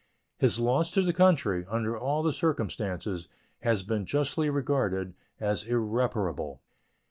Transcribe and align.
His 0.39 0.59
loss 0.59 0.89
to 0.93 1.03
the 1.03 1.13
country, 1.13 1.63
under 1.69 1.95
all 1.95 2.23
the 2.23 2.33
circumstances, 2.33 3.27
has 3.59 3.83
been 3.83 4.03
justly 4.03 4.49
regarded 4.49 5.13
as 5.39 5.63
irreparable. 5.63 6.59